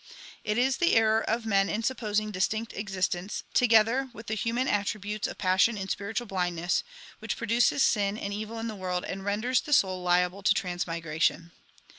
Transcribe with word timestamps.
1 0.45 0.53
It 0.55 0.57
is 0.57 0.77
the 0.77 0.95
error 0.95 1.21
of 1.21 1.45
men 1.45 1.69
in 1.69 1.83
supposing 1.83 2.31
distinct 2.31 2.73
existence, 2.73 3.43
together 3.53 4.09
with 4.13 4.25
the 4.25 4.33
human 4.33 4.67
attributes 4.67 5.27
of 5.27 5.37
passion 5.37 5.77
and 5.77 5.91
spiritual 5.91 6.25
blindness, 6.25 6.83
which 7.19 7.37
produces 7.37 7.83
sin 7.83 8.17
and 8.17 8.33
evil 8.33 8.57
in 8.57 8.67
the 8.67 8.73
world 8.73 9.05
and 9.05 9.21
renders^ 9.21 9.63
the 9.63 9.73
soul 9.73 10.01
liable 10.01 10.41
to 10.41 10.55
trans 10.55 10.87
migration. 10.87 11.51